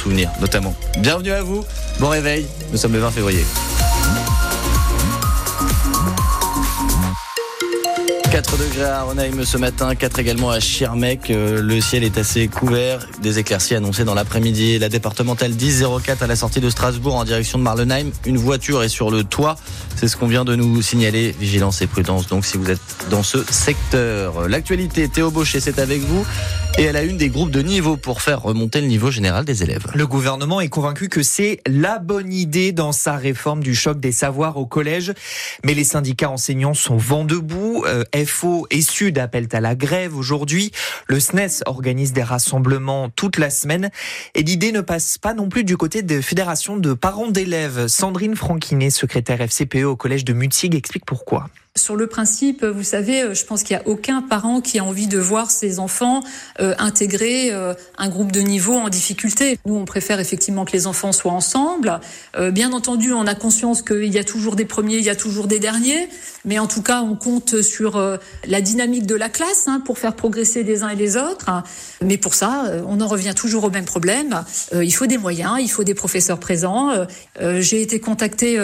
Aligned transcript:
souvenir, 0.00 0.30
notamment. 0.40 0.74
Bienvenue 0.98 1.32
à 1.32 1.42
vous, 1.42 1.64
bon 1.98 2.08
réveil, 2.08 2.46
nous 2.72 2.78
sommes 2.78 2.94
le 2.94 3.00
20 3.00 3.10
février. 3.10 3.44
4 8.30 8.58
degrés 8.58 8.84
à 8.84 9.02
Ronheim 9.02 9.44
ce 9.44 9.58
matin, 9.58 9.94
4 9.94 10.20
également 10.20 10.50
à 10.50 10.60
Schirmeck. 10.60 11.30
Euh, 11.30 11.60
le 11.60 11.80
ciel 11.80 12.04
est 12.04 12.16
assez 12.16 12.46
couvert. 12.46 13.06
Des 13.20 13.40
éclaircies 13.40 13.74
annoncées 13.74 14.04
dans 14.04 14.14
l'après-midi. 14.14 14.78
La 14.78 14.88
départementale 14.88 15.50
1004 15.50 16.22
à 16.22 16.26
la 16.28 16.36
sortie 16.36 16.60
de 16.60 16.70
Strasbourg 16.70 17.16
en 17.16 17.24
direction 17.24 17.58
de 17.58 17.64
Marlenheim. 17.64 18.10
Une 18.26 18.36
voiture 18.36 18.84
est 18.84 18.88
sur 18.88 19.10
le 19.10 19.24
toit. 19.24 19.56
C'est 19.96 20.06
ce 20.06 20.16
qu'on 20.16 20.28
vient 20.28 20.44
de 20.44 20.54
nous 20.54 20.80
signaler. 20.80 21.34
Vigilance 21.40 21.82
et 21.82 21.88
prudence 21.88 22.28
donc 22.28 22.46
si 22.46 22.56
vous 22.56 22.70
êtes 22.70 22.80
dans 23.10 23.24
ce 23.24 23.38
secteur. 23.50 24.48
L'actualité, 24.48 25.08
Théo 25.08 25.32
Baucher, 25.32 25.58
c'est 25.58 25.80
avec 25.80 26.00
vous. 26.00 26.24
Et 26.80 26.84
elle 26.84 26.96
a 26.96 27.02
une 27.02 27.18
des 27.18 27.28
groupes 27.28 27.50
de 27.50 27.60
niveau 27.60 27.98
pour 27.98 28.22
faire 28.22 28.40
remonter 28.40 28.80
le 28.80 28.86
niveau 28.86 29.10
général 29.10 29.44
des 29.44 29.62
élèves. 29.62 29.84
Le 29.92 30.06
gouvernement 30.06 30.62
est 30.62 30.70
convaincu 30.70 31.10
que 31.10 31.22
c'est 31.22 31.60
la 31.66 31.98
bonne 31.98 32.32
idée 32.32 32.72
dans 32.72 32.92
sa 32.92 33.16
réforme 33.16 33.62
du 33.62 33.74
choc 33.74 34.00
des 34.00 34.12
savoirs 34.12 34.56
au 34.56 34.64
collège. 34.64 35.12
Mais 35.62 35.74
les 35.74 35.84
syndicats 35.84 36.30
enseignants 36.30 36.72
sont 36.72 36.96
vent 36.96 37.26
debout. 37.26 37.84
Euh, 37.86 38.04
FO 38.24 38.66
et 38.70 38.80
Sud 38.80 39.18
appellent 39.18 39.50
à 39.52 39.60
la 39.60 39.74
grève 39.74 40.16
aujourd'hui. 40.16 40.72
Le 41.06 41.20
SNES 41.20 41.64
organise 41.66 42.14
des 42.14 42.22
rassemblements 42.22 43.10
toute 43.10 43.36
la 43.36 43.50
semaine. 43.50 43.90
Et 44.34 44.42
l'idée 44.42 44.72
ne 44.72 44.80
passe 44.80 45.18
pas 45.18 45.34
non 45.34 45.50
plus 45.50 45.64
du 45.64 45.76
côté 45.76 46.00
des 46.00 46.22
fédérations 46.22 46.78
de 46.78 46.94
parents 46.94 47.28
d'élèves. 47.28 47.88
Sandrine 47.88 48.36
Franquinet, 48.36 48.88
secrétaire 48.88 49.42
FCPE 49.42 49.84
au 49.84 49.96
collège 49.96 50.24
de 50.24 50.32
Mutzig, 50.32 50.74
explique 50.74 51.04
pourquoi. 51.04 51.50
Sur 51.76 51.94
le 51.94 52.08
principe, 52.08 52.64
vous 52.64 52.82
savez, 52.82 53.32
je 53.32 53.44
pense 53.44 53.62
qu'il 53.62 53.76
n'y 53.76 53.82
a 53.82 53.86
aucun 53.86 54.22
parent 54.22 54.60
qui 54.60 54.80
a 54.80 54.84
envie 54.84 55.06
de 55.06 55.18
voir 55.18 55.52
ses 55.52 55.78
enfants 55.78 56.20
euh, 56.58 56.74
intégrer 56.78 57.52
euh, 57.52 57.74
un 57.96 58.08
groupe 58.08 58.32
de 58.32 58.40
niveau 58.40 58.74
en 58.74 58.88
difficulté. 58.88 59.56
Nous, 59.64 59.76
on 59.76 59.84
préfère 59.84 60.18
effectivement 60.18 60.64
que 60.64 60.72
les 60.72 60.88
enfants 60.88 61.12
soient 61.12 61.30
ensemble. 61.30 62.00
Euh, 62.36 62.50
bien 62.50 62.72
entendu, 62.72 63.12
on 63.12 63.24
a 63.24 63.36
conscience 63.36 63.82
qu'il 63.82 64.12
y 64.12 64.18
a 64.18 64.24
toujours 64.24 64.56
des 64.56 64.64
premiers, 64.64 64.96
il 64.96 65.04
y 65.04 65.10
a 65.10 65.14
toujours 65.14 65.46
des 65.46 65.60
derniers, 65.60 66.08
mais 66.44 66.58
en 66.58 66.66
tout 66.66 66.82
cas, 66.82 67.02
on 67.02 67.16
compte 67.16 67.60
sur 67.62 67.96
euh, 67.96 68.16
la 68.46 68.60
dynamique 68.60 69.06
de 69.06 69.14
la 69.14 69.28
classe 69.28 69.64
hein, 69.66 69.82
pour 69.84 69.98
faire 69.98 70.16
progresser 70.16 70.62
les 70.62 70.82
uns 70.82 70.88
et 70.88 70.96
les 70.96 71.16
autres. 71.16 71.50
Mais 72.02 72.16
pour 72.16 72.34
ça, 72.34 72.64
euh, 72.66 72.82
on 72.86 73.00
en 73.00 73.06
revient 73.06 73.34
toujours 73.34 73.64
au 73.64 73.70
même 73.70 73.84
problème. 73.84 74.44
Euh, 74.72 74.84
il 74.84 74.92
faut 74.92 75.06
des 75.06 75.18
moyens, 75.18 75.58
il 75.60 75.68
faut 75.68 75.84
des 75.84 75.94
professeurs 75.94 76.40
présents. 76.40 76.90
J'ai 77.40 77.82
été 77.82 78.00
contactée 78.00 78.56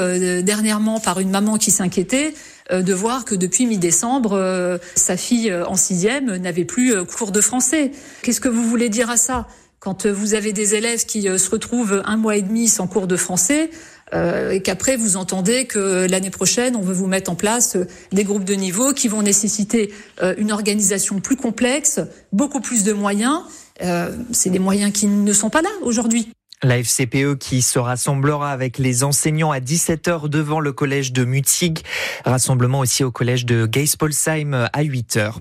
dernièrement 0.42 1.00
par 1.00 1.20
une 1.20 1.30
maman 1.30 1.56
qui 1.56 1.70
s'inquiétait 1.70 2.34
de 2.70 2.94
voir 2.94 3.24
que 3.24 3.34
depuis 3.34 3.66
mi-décembre, 3.66 4.78
sa 4.94 5.16
fille 5.16 5.54
en 5.54 5.76
sixième 5.76 6.36
n'avait 6.36 6.64
plus 6.64 6.94
cours 7.04 7.32
de 7.32 7.40
français. 7.40 7.92
Qu'est-ce 8.22 8.40
que 8.40 8.48
vous 8.48 8.64
voulez 8.64 8.88
dire 8.88 9.10
à 9.10 9.16
ça? 9.16 9.46
Quand 9.78 10.06
vous 10.06 10.34
avez 10.34 10.52
des 10.52 10.74
élèves 10.74 11.04
qui 11.04 11.22
se 11.22 11.50
retrouvent 11.50 12.02
un 12.04 12.16
mois 12.16 12.36
et 12.36 12.42
demi 12.42 12.68
sans 12.68 12.86
cours 12.86 13.06
de 13.06 13.16
français, 13.16 13.70
euh, 14.14 14.52
et 14.52 14.62
qu'après 14.62 14.96
vous 14.96 15.16
entendez 15.16 15.64
que 15.64 16.06
l'année 16.08 16.30
prochaine 16.30 16.76
on 16.76 16.80
veut 16.80 16.94
vous 16.94 17.08
mettre 17.08 17.28
en 17.28 17.34
place 17.34 17.76
des 18.12 18.22
groupes 18.22 18.44
de 18.44 18.54
niveau 18.54 18.92
qui 18.92 19.08
vont 19.08 19.22
nécessiter 19.22 19.92
euh, 20.22 20.34
une 20.38 20.52
organisation 20.52 21.18
plus 21.18 21.34
complexe, 21.34 22.00
beaucoup 22.32 22.60
plus 22.60 22.84
de 22.84 22.92
moyens. 22.92 23.40
Euh, 23.82 24.16
c'est 24.30 24.50
des 24.50 24.60
moyens 24.60 24.92
qui 24.92 25.08
ne 25.08 25.32
sont 25.32 25.50
pas 25.50 25.60
là 25.60 25.70
aujourd'hui. 25.82 26.30
La 26.62 26.82
FCPE 26.82 27.36
qui 27.38 27.60
se 27.60 27.78
rassemblera 27.78 28.50
avec 28.50 28.78
les 28.78 29.04
enseignants 29.04 29.50
à 29.50 29.60
17h 29.60 30.30
devant 30.30 30.58
le 30.58 30.72
collège 30.72 31.12
de 31.12 31.26
Mutzig. 31.26 31.80
Rassemblement 32.24 32.78
aussi 32.78 33.04
au 33.04 33.10
collège 33.10 33.44
de 33.44 33.68
Geispolsheim 33.70 34.66
à 34.72 34.82
8h. 34.82 35.34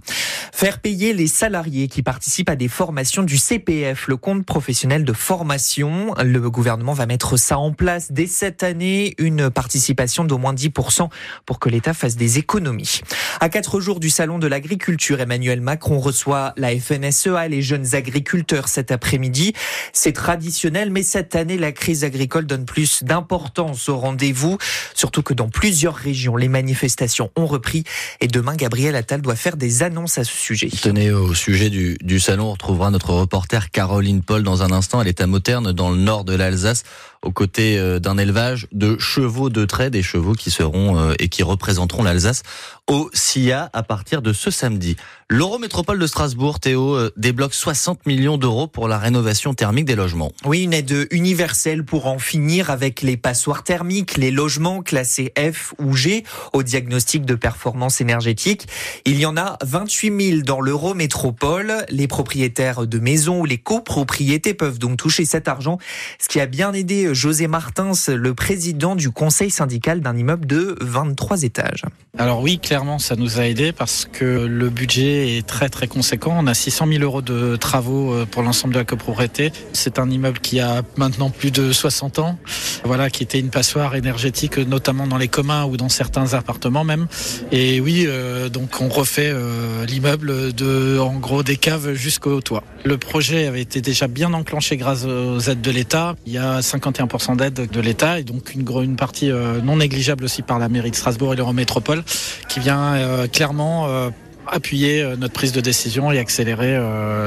Faire 0.51 0.79
payer 0.79 1.13
les 1.13 1.27
salariés 1.27 1.87
qui 1.87 2.03
participent 2.03 2.49
à 2.49 2.57
des 2.57 2.67
formations 2.67 3.23
du 3.23 3.37
CPF, 3.37 4.09
le 4.09 4.17
compte 4.17 4.45
professionnel 4.45 5.05
de 5.05 5.13
formation. 5.13 6.13
Le 6.21 6.49
gouvernement 6.49 6.91
va 6.91 7.05
mettre 7.05 7.37
ça 7.37 7.59
en 7.59 7.71
place 7.71 8.11
dès 8.11 8.27
cette 8.27 8.61
année, 8.63 9.15
une 9.17 9.49
participation 9.49 10.25
d'au 10.25 10.37
moins 10.37 10.53
10% 10.53 11.07
pour 11.45 11.59
que 11.59 11.69
l'État 11.69 11.93
fasse 11.93 12.17
des 12.17 12.39
économies. 12.39 12.99
À 13.39 13.47
quatre 13.47 13.79
jours 13.79 14.01
du 14.01 14.09
salon 14.09 14.37
de 14.37 14.47
l'agriculture, 14.47 15.21
Emmanuel 15.21 15.61
Macron 15.61 15.97
reçoit 15.99 16.53
la 16.57 16.77
FNSEA, 16.77 17.47
les 17.47 17.61
jeunes 17.61 17.95
agriculteurs 17.95 18.67
cet 18.67 18.91
après-midi. 18.91 19.53
C'est 19.93 20.11
traditionnel, 20.11 20.89
mais 20.91 21.04
cette 21.05 21.35
année, 21.35 21.57
la 21.57 21.71
crise 21.71 22.03
agricole 22.03 22.45
donne 22.45 22.65
plus 22.65 23.03
d'importance 23.03 23.87
au 23.87 23.97
rendez-vous, 23.97 24.57
surtout 24.93 25.23
que 25.23 25.33
dans 25.33 25.47
plusieurs 25.47 25.95
régions, 25.95 26.35
les 26.35 26.49
manifestations 26.49 27.31
ont 27.37 27.45
repris 27.45 27.83
et 28.19 28.27
demain, 28.27 28.55
Gabriel 28.55 28.95
Attal 28.95 29.21
doit 29.21 29.35
faire 29.35 29.55
des 29.55 29.83
annonces 29.83 30.17
à 30.17 30.23
ce 30.23 30.35
sujet. 30.35 30.69
Tenez, 30.69 31.11
au 31.11 31.33
sujet 31.33 31.69
du, 31.69 31.97
du 32.01 32.19
salon, 32.19 32.47
on 32.47 32.51
retrouvera 32.51 32.91
notre 32.91 33.11
reporter 33.11 33.71
Caroline 33.71 34.21
Paul 34.21 34.43
dans 34.43 34.63
un 34.63 34.71
instant. 34.71 35.01
Elle 35.01 35.07
est 35.07 35.21
à 35.21 35.27
Mauterne, 35.27 35.71
dans 35.71 35.89
le 35.89 35.97
nord 35.97 36.25
de 36.25 36.35
l'Alsace, 36.35 36.83
aux 37.25 37.31
côtés 37.31 37.77
euh, 37.77 37.99
d'un 37.99 38.17
élevage 38.17 38.67
de 38.71 38.97
chevaux 38.99 39.49
de 39.49 39.65
trait, 39.65 39.89
des 39.89 40.03
chevaux 40.03 40.33
qui 40.33 40.51
seront 40.51 40.97
euh, 40.97 41.13
et 41.19 41.27
qui 41.27 41.43
représenteront 41.43 42.03
l'Alsace 42.03 42.43
au 42.87 43.09
SIA 43.13 43.69
à 43.73 43.81
partir 43.81 44.21
de 44.21 44.31
ce 44.31 44.51
samedi. 44.51 44.95
L'Eurométropole 45.27 45.97
de 45.97 46.05
Strasbourg, 46.05 46.59
Théo, 46.59 46.93
euh, 46.93 47.11
débloque 47.17 47.55
60 47.55 48.05
millions 48.05 48.37
d'euros 48.37 48.67
pour 48.67 48.87
la 48.87 48.99
rénovation 48.99 49.55
thermique 49.55 49.85
des 49.85 49.95
logements. 49.95 50.31
Oui, 50.45 50.63
une 50.63 50.73
aide 50.73 51.07
universelle 51.09 51.83
pour 51.83 52.05
en 52.05 52.19
finir 52.19 52.69
avec 52.69 53.01
les 53.01 53.17
passoires 53.17 53.63
thermiques, 53.63 54.17
les 54.17 54.29
logements 54.29 54.83
classés 54.83 55.33
F 55.35 55.73
ou 55.79 55.95
G 55.95 56.23
au 56.53 56.61
diagnostic 56.61 57.25
de 57.25 57.33
performance 57.33 58.01
énergétique. 58.01 58.67
Il 59.05 59.19
y 59.19 59.25
en 59.25 59.35
a 59.35 59.57
28 59.63 60.29
000 60.29 60.41
dans 60.43 60.61
l'Eurométropole. 60.61 61.85
Les 61.89 62.07
propriétaires 62.07 62.85
de 62.85 62.99
maisons 62.99 63.41
ou 63.41 63.45
les 63.45 63.57
copropriétés 63.57 64.53
peuvent 64.53 64.77
donc 64.77 64.97
toucher 64.97 65.25
cet 65.25 65.47
argent, 65.47 65.79
ce 66.19 66.27
qui 66.27 66.39
a 66.39 66.45
bien 66.45 66.71
aidé 66.73 67.14
José 67.15 67.47
Martins, 67.47 67.93
le 68.09 68.33
président 68.33 68.95
du 68.95 69.09
conseil 69.09 69.49
syndical 69.49 70.01
d'un 70.01 70.17
immeuble 70.17 70.45
de 70.45 70.75
23 70.81 71.43
étages. 71.43 71.83
Alors 72.17 72.41
oui, 72.41 72.59
clairement, 72.59 72.99
ça 72.99 73.15
nous 73.15 73.39
a 73.39 73.47
aidé 73.47 73.71
parce 73.71 74.07
que 74.11 74.25
le 74.25 74.69
budget 74.69 75.37
est 75.37 75.47
très 75.47 75.69
très 75.69 75.87
conséquent. 75.87 76.35
On 76.37 76.47
a 76.47 76.53
600 76.53 76.87
000 76.87 77.03
euros 77.03 77.21
de 77.21 77.55
travaux 77.55 78.13
euh, 78.13 78.25
pour 78.25 78.43
l'ensemble 78.43 78.73
de 78.73 78.79
la 78.79 78.85
copropriété. 78.85 79.51
C'est 79.71 79.97
un 79.97 80.09
immeuble 80.09 80.39
qui 80.39 80.59
a 80.59 80.81
maintenant 80.97 81.29
plus 81.29 81.51
de 81.51 81.71
60 81.71 82.19
ans, 82.19 82.37
voilà, 82.83 83.09
qui 83.09 83.23
était 83.23 83.39
une 83.39 83.49
passoire 83.49 83.95
énergétique, 83.95 84.57
notamment 84.57 85.07
dans 85.07 85.17
les 85.17 85.27
communs 85.29 85.65
ou 85.65 85.77
dans 85.77 85.89
certains 85.89 86.33
appartements 86.33 86.83
même. 86.83 87.07
Et 87.51 87.79
oui, 87.79 88.05
euh, 88.07 88.49
donc 88.49 88.81
on 88.81 88.89
refait 88.89 89.31
euh, 89.33 89.85
l'immeuble 89.85 90.53
de, 90.53 90.99
en 90.99 91.15
gros, 91.15 91.43
des 91.43 91.57
caves 91.57 91.93
jusqu'au 91.93 92.41
toit. 92.41 92.63
Le 92.83 92.97
projet 92.97 93.47
avait 93.47 93.61
été 93.61 93.81
déjà 93.81 94.07
bien 94.07 94.33
enclenché 94.33 94.77
grâce 94.77 95.05
aux 95.05 95.39
aides 95.39 95.61
de 95.61 95.71
l'État. 95.71 96.15
Il 96.25 96.33
y 96.33 96.37
a 96.37 96.59
51% 96.59 97.04
d'aide 97.35 97.67
de 97.71 97.81
l'État 97.81 98.19
et 98.19 98.23
donc 98.23 98.53
une, 98.53 98.65
une 98.83 98.95
partie 98.95 99.31
non 99.63 99.77
négligeable 99.77 100.23
aussi 100.23 100.41
par 100.41 100.59
la 100.59 100.69
mairie 100.69 100.91
de 100.91 100.95
Strasbourg 100.95 101.33
et 101.33 101.35
l'Eurométropole 101.35 102.03
qui 102.47 102.59
vient 102.59 102.95
euh, 102.95 103.27
clairement 103.27 103.87
euh, 103.87 104.09
appuyer 104.47 105.01
euh, 105.01 105.15
notre 105.15 105.33
prise 105.33 105.51
de 105.51 105.61
décision 105.61 106.11
et 106.11 106.19
accélérer 106.19 106.79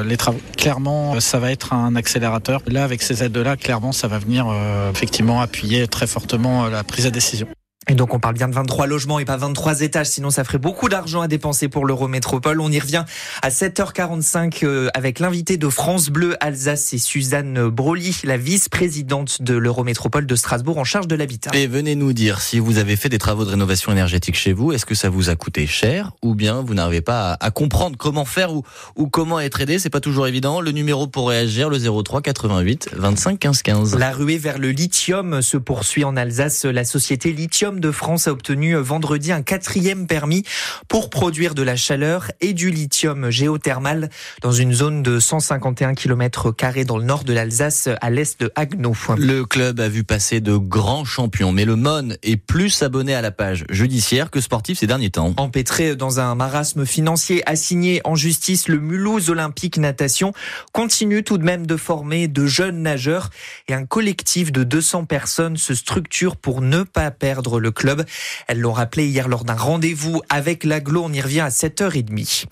les 0.04 0.16
travaux. 0.16 0.40
Clairement, 0.56 1.20
ça 1.20 1.38
va 1.38 1.50
être 1.50 1.72
un 1.72 1.96
accélérateur. 1.96 2.62
Là, 2.66 2.84
avec 2.84 3.02
ces 3.02 3.22
aides-là, 3.22 3.56
clairement, 3.56 3.92
ça 3.92 4.08
va 4.08 4.18
venir 4.18 4.46
effectivement 4.90 5.40
appuyer 5.40 5.86
très 5.88 6.06
fortement 6.06 6.68
la 6.68 6.84
prise 6.84 7.04
de 7.04 7.10
décision. 7.10 7.48
Et 7.91 7.94
donc 7.94 8.12
on 8.12 8.19
parle 8.21 8.34
bien 8.34 8.49
de 8.49 8.54
23 8.54 8.87
logements 8.87 9.19
et 9.19 9.25
pas 9.25 9.38
23 9.38 9.81
étages, 9.81 10.09
sinon 10.09 10.28
ça 10.28 10.44
ferait 10.44 10.59
beaucoup 10.59 10.91
d'argent 10.91 11.22
à 11.22 11.28
dépenser 11.28 11.69
pour 11.69 11.87
l'Eurométropole. 11.87 12.60
On 12.60 12.71
y 12.71 12.78
revient 12.78 13.04
à 13.41 13.49
7h45 13.49 14.65
euh, 14.65 14.88
avec 14.93 15.21
l'invité 15.21 15.56
de 15.56 15.69
France 15.71 16.10
Bleu 16.10 16.37
Alsace, 16.41 16.93
et 16.93 16.99
Suzanne 16.99 17.69
Broly, 17.71 18.15
la 18.25 18.37
vice-présidente 18.37 19.41
de 19.41 19.54
l'Eurométropole 19.54 20.26
de 20.26 20.37
Strasbourg 20.37 20.76
en 20.76 20.84
charge 20.84 21.09
de 21.09 21.16
l'habitat. 21.16 21.50
Et 21.54 21.66
venez 21.66 21.94
nous 21.94 22.12
dire 22.12 22.43
si 22.43 22.59
vous 22.59 22.76
avez 22.76 22.94
fait 22.97 23.09
des 23.09 23.16
travaux 23.16 23.47
de 23.47 23.50
rénovation 23.50 23.91
énergétique 23.91 24.37
chez 24.37 24.53
vous, 24.53 24.72
est-ce 24.72 24.84
que 24.84 24.94
ça 24.94 25.09
vous 25.09 25.31
a 25.31 25.37
coûté 25.37 25.66
cher 25.66 26.12
ou 26.20 26.34
bien 26.34 26.60
vous 26.60 26.75
n'arrivez 26.75 27.00
pas 27.00 27.38
à, 27.41 27.50
comprendre 27.50 27.97
comment 27.97 28.26
faire 28.26 28.53
ou, 28.53 28.65
ou 28.97 29.09
comment 29.09 29.41
être 29.41 29.62
aidé, 29.62 29.78
c'est 29.78 29.88
pas 29.88 30.00
toujours 30.00 30.26
évident. 30.26 30.60
Le 30.60 30.72
numéro 30.72 31.06
pour 31.06 31.31
réagir, 31.31 31.70
le 31.70 31.78
03 31.78 32.20
88 32.20 32.91
25 32.93 33.38
15 33.38 33.62
15. 33.62 33.97
La 33.97 34.12
ruée 34.12 34.37
vers 34.37 34.58
le 34.58 34.73
lithium 34.73 35.41
se 35.41 35.56
poursuit 35.56 36.05
en 36.05 36.19
Alsace. 36.19 36.67
La 36.67 36.84
société 36.84 37.32
Lithium 37.32 37.77
de 37.80 37.90
France 37.90 38.28
a 38.28 38.32
obtenu 38.32 38.75
vendredi 38.76 39.32
un 39.32 39.42
quatrième 39.42 40.06
permis 40.06 40.44
pour 40.88 41.10
produire 41.10 41.54
de 41.54 41.62
la 41.62 41.76
chaleur 41.76 42.30
et 42.40 42.52
du 42.52 42.70
lithium 42.70 43.30
géothermal 43.30 44.10
dans 44.42 44.52
une 44.52 44.72
zone 44.72 45.02
de 45.02 45.19
151 45.19 45.94
km 45.94 46.52
dans 46.86 46.98
le 46.98 47.04
nord 47.04 47.25
de 47.25 47.32
l'Alsace, 47.32 47.88
à 48.00 48.10
l'est 48.10 48.40
de 48.40 48.50
Haguenau. 48.54 48.94
Le 49.16 49.44
club 49.44 49.80
a 49.80 49.88
vu 49.88 50.04
passer 50.04 50.40
de 50.40 50.56
grands 50.56 51.04
champions, 51.04 51.52
mais 51.52 51.64
le 51.64 51.76
MON 51.76 52.10
est 52.22 52.36
plus 52.36 52.82
abonné 52.82 53.14
à 53.14 53.22
la 53.22 53.30
page 53.30 53.64
judiciaire 53.70 54.31
que 54.31 54.40
sportif 54.40 54.78
ces 54.78 54.86
derniers 54.86 55.10
temps. 55.10 55.34
Empêtré 55.36 55.96
dans 55.96 56.20
un 56.20 56.34
marasme 56.34 56.84
financier 56.84 57.48
assigné 57.48 58.00
en 58.04 58.14
justice, 58.14 58.69
le 58.69 58.78
Mulhouse 58.78 59.31
Olympique 59.31 59.78
Natation 59.78 60.32
continue 60.72 61.22
tout 61.22 61.38
de 61.38 61.44
même 61.44 61.66
de 61.66 61.76
former 61.76 62.28
de 62.28 62.46
jeunes 62.46 62.82
nageurs 62.82 63.31
et 63.69 63.74
un 63.74 63.86
collectif 63.86 64.52
de 64.52 64.64
200 64.64 65.04
personnes 65.04 65.56
se 65.56 65.74
structure 65.74 66.36
pour 66.36 66.60
ne 66.60 66.82
pas 66.82 67.10
perdre 67.10 67.60
le 67.60 67.68
club. 67.70 68.05
Elles 68.47 68.61
l'ont 68.61 68.73
rappelé 68.73 69.06
hier 69.06 69.29
lors 69.29 69.44
d'un 69.44 69.55
rendez-vous 69.55 70.23
avec 70.29 70.65
l'aglo. 70.65 71.03
On 71.05 71.12
y 71.12 71.20
revient 71.20 71.41
à 71.41 71.49
7h30. 71.49 72.47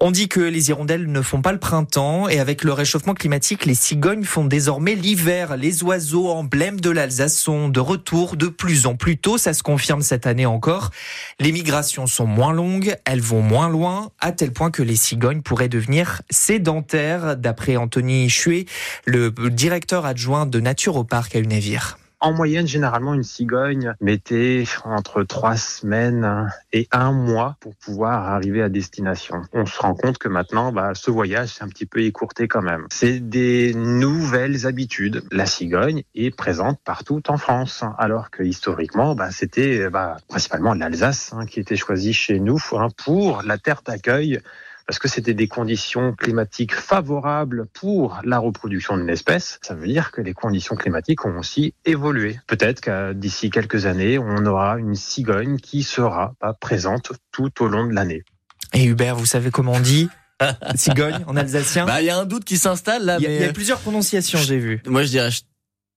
On 0.00 0.10
dit 0.10 0.28
que 0.28 0.40
les 0.40 0.70
hirondelles 0.70 1.10
ne 1.10 1.22
font 1.22 1.42
pas 1.42 1.52
le 1.52 1.58
printemps 1.58 2.28
et 2.28 2.38
avec 2.38 2.64
le 2.64 2.72
réchauffement 2.72 3.14
climatique, 3.14 3.66
les 3.66 3.74
cigognes 3.74 4.24
font 4.24 4.44
désormais 4.44 4.94
l'hiver. 4.94 5.56
Les 5.56 5.82
oiseaux 5.82 6.30
emblèmes 6.30 6.80
de 6.80 6.90
l'Alsace 6.90 7.36
sont 7.36 7.68
de 7.68 7.80
retour 7.80 8.36
de 8.36 8.46
plus 8.46 8.86
en 8.86 8.96
plus 8.96 9.18
tôt. 9.18 9.38
Ça 9.38 9.52
se 9.52 9.62
confirme 9.62 10.02
cette 10.02 10.26
année 10.26 10.46
encore. 10.46 10.90
Les 11.38 11.52
migrations 11.52 12.06
sont 12.06 12.26
moins 12.26 12.52
longues, 12.52 12.96
elles 13.04 13.20
vont 13.20 13.42
moins 13.42 13.68
loin, 13.68 14.10
à 14.20 14.32
tel 14.32 14.52
point 14.52 14.70
que 14.70 14.82
les 14.82 14.96
cigognes 14.96 15.42
pourraient 15.42 15.68
devenir 15.68 16.22
sédentaires, 16.30 17.36
d'après 17.36 17.76
Anthony 17.76 18.28
Chuet, 18.28 18.66
le 19.04 19.30
directeur 19.50 20.06
adjoint 20.06 20.46
de 20.46 20.60
Nature 20.60 20.96
au 20.96 21.04
parc 21.04 21.36
à 21.36 21.38
Unavir. 21.38 21.99
En 22.22 22.34
moyenne, 22.34 22.66
généralement, 22.66 23.14
une 23.14 23.22
cigogne 23.22 23.94
mettait 24.02 24.64
entre 24.84 25.22
trois 25.22 25.56
semaines 25.56 26.52
et 26.70 26.86
un 26.92 27.12
mois 27.12 27.56
pour 27.60 27.74
pouvoir 27.76 28.28
arriver 28.28 28.60
à 28.60 28.68
destination. 28.68 29.40
On 29.54 29.64
se 29.64 29.80
rend 29.80 29.94
compte 29.94 30.18
que 30.18 30.28
maintenant, 30.28 30.70
bah, 30.70 30.92
ce 30.94 31.10
voyage 31.10 31.48
s'est 31.48 31.64
un 31.64 31.68
petit 31.68 31.86
peu 31.86 32.02
écourté 32.02 32.46
quand 32.46 32.60
même. 32.60 32.86
C'est 32.90 33.20
des 33.20 33.72
nouvelles 33.72 34.66
habitudes. 34.66 35.22
La 35.32 35.46
cigogne 35.46 36.02
est 36.14 36.36
présente 36.36 36.78
partout 36.84 37.22
en 37.28 37.38
France, 37.38 37.84
alors 37.96 38.30
que 38.30 38.42
historiquement, 38.42 39.14
bah, 39.14 39.30
c'était 39.30 39.88
bah, 39.88 40.18
principalement 40.28 40.74
l'Alsace 40.74 41.32
hein, 41.32 41.46
qui 41.46 41.58
était 41.58 41.76
choisie 41.76 42.12
chez 42.12 42.38
nous 42.38 42.60
hein, 42.72 42.88
pour 43.02 43.42
la 43.44 43.56
terre 43.56 43.80
d'accueil 43.82 44.40
parce 44.90 44.98
que 44.98 45.06
c'était 45.06 45.34
des 45.34 45.46
conditions 45.46 46.14
climatiques 46.14 46.74
favorables 46.74 47.66
pour 47.72 48.18
la 48.24 48.40
reproduction 48.40 48.96
d'une 48.96 49.08
espèce. 49.08 49.60
Ça 49.62 49.76
veut 49.76 49.86
dire 49.86 50.10
que 50.10 50.20
les 50.20 50.32
conditions 50.32 50.74
climatiques 50.74 51.24
ont 51.24 51.38
aussi 51.38 51.74
évolué. 51.84 52.40
Peut-être 52.48 52.80
que 52.80 53.12
d'ici 53.12 53.50
quelques 53.50 53.86
années, 53.86 54.18
on 54.18 54.44
aura 54.46 54.78
une 54.78 54.96
cigogne 54.96 55.58
qui 55.58 55.84
sera 55.84 56.34
pas 56.40 56.54
présente 56.54 57.12
tout 57.30 57.52
au 57.62 57.68
long 57.68 57.86
de 57.86 57.92
l'année. 57.92 58.24
Et 58.72 58.84
Hubert, 58.84 59.14
vous 59.14 59.26
savez 59.26 59.52
comment 59.52 59.74
on 59.74 59.80
dit 59.80 60.08
cigogne 60.74 61.22
en 61.28 61.36
alsacien? 61.36 61.86
Bah, 61.86 62.02
il 62.02 62.06
y 62.06 62.10
a 62.10 62.18
un 62.18 62.26
doute 62.26 62.44
qui 62.44 62.56
s'installe 62.56 63.04
là. 63.04 63.18
Il 63.20 63.22
y, 63.22 63.26
a, 63.26 63.28
mais... 63.28 63.36
il 63.36 63.42
y 63.42 63.44
a 63.44 63.52
plusieurs 63.52 63.78
prononciations, 63.78 64.40
j'ai 64.40 64.58
vu. 64.58 64.82
Moi, 64.86 65.04
je 65.04 65.10
dirais 65.10 65.30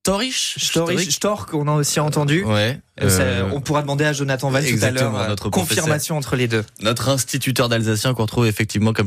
Storich, 0.05 0.55
Storich, 0.57 1.11
Stork, 1.11 1.53
on 1.53 1.65
a 1.69 1.75
aussi 1.75 2.01
entendu. 2.01 2.43
Ouais. 2.43 2.77
Euh, 3.01 3.09
ça, 3.09 3.23
on 3.55 3.61
pourra 3.61 3.81
demander 3.81 4.03
à 4.03 4.11
Jonathan 4.11 4.49
Val 4.49 4.65
tout 4.65 4.83
à 4.83 4.91
l'heure. 4.91 5.29
notre 5.29 5.49
confirmation 5.49 6.17
entre 6.17 6.35
les 6.35 6.49
deux. 6.49 6.65
Notre 6.81 7.07
instituteur 7.07 7.69
d'alsacien 7.69 8.13
qu'on 8.13 8.23
retrouve 8.23 8.45
effectivement 8.45 8.91
comme 8.91 9.01